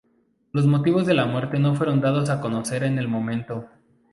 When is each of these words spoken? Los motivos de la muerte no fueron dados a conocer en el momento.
Los 0.51 0.65
motivos 0.65 1.05
de 1.05 1.13
la 1.13 1.27
muerte 1.27 1.59
no 1.59 1.75
fueron 1.75 2.01
dados 2.01 2.31
a 2.31 2.41
conocer 2.41 2.83
en 2.83 2.97
el 2.97 3.07
momento. 3.07 3.67